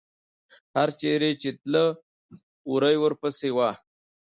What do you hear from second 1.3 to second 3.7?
چې تله، وری ورپسې و.